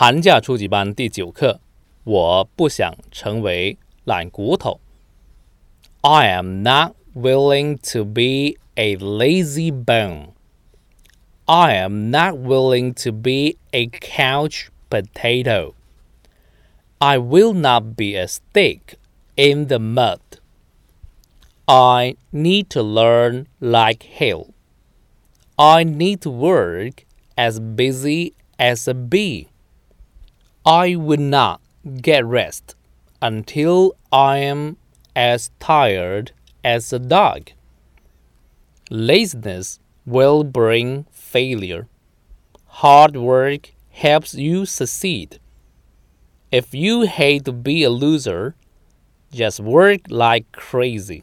[0.00, 1.60] 寒假初级班第九课，
[2.04, 4.80] 我不想成为懒骨头。
[6.02, 10.28] I am not willing to be a lazy bone.
[11.46, 15.74] I am not willing to be a couch potato.
[16.98, 18.96] I will not be a stick
[19.34, 20.20] in the mud.
[21.66, 24.48] I need to learn like hell.
[25.56, 27.04] I need to work
[27.36, 29.48] as busy as a bee.
[30.64, 31.60] I will not
[32.02, 32.74] get rest
[33.22, 34.76] until I am
[35.14, 36.32] as tired
[36.64, 37.50] as a dog.
[38.90, 41.86] Laziness will bring failure.
[42.66, 45.38] Hard work helps you succeed.
[46.52, 48.54] If you hate to be a loser,
[49.32, 51.22] just work like crazy.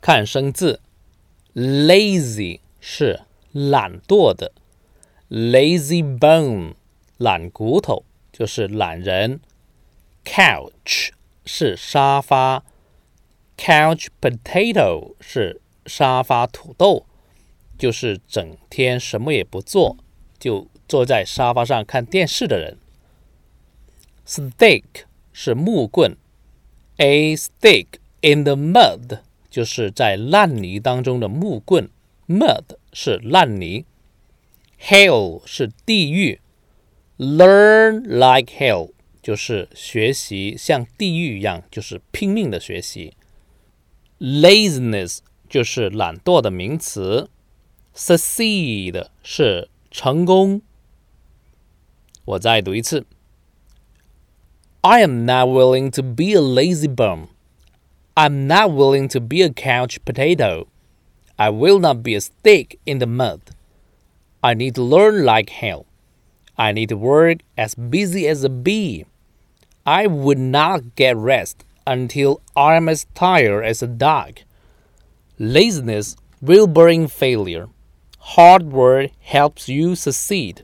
[0.00, 0.80] 看生字，
[1.54, 3.20] lazy 是
[3.52, 4.52] 懒惰的
[5.29, 6.73] ，lazy bone
[7.17, 9.39] 懒骨头就是懒人
[10.23, 11.09] ，couch
[11.45, 12.63] 是沙发
[13.57, 17.05] ，couch potato 是沙发土豆，
[17.77, 19.97] 就是整天什么也不做，
[20.37, 22.77] 就坐在沙发上看电视的人。
[24.27, 24.83] stick
[25.31, 26.17] 是木棍
[26.97, 27.87] ，a stick
[28.21, 31.89] in the mud 就是在烂泥当中的木棍
[32.27, 33.85] ，mud 是烂泥。
[34.80, 36.40] ，hell 是地狱，
[37.18, 38.92] learn like hell
[39.22, 43.14] 就是学习像地狱一样，就是拼命的学习，
[44.18, 47.28] laziness 就是懒惰的名词，
[47.94, 50.62] succeed 是成功。
[52.24, 53.06] 我再读一次，
[54.82, 60.66] I am not willing to be a lazy bum。I'm not willing to be a couch potato.
[61.36, 63.40] I will not be a stick in the mud.
[64.45, 65.87] I need to learn like hell.
[66.55, 69.05] I need to work as busy as a bee.
[69.87, 74.41] I would not get rest until I'm as tired as a dog.
[75.39, 77.69] Laziness will bring failure.
[78.19, 80.61] Hard work helps you succeed.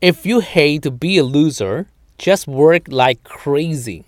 [0.00, 1.86] If you hate to be a loser,
[2.18, 4.04] just work like crazy.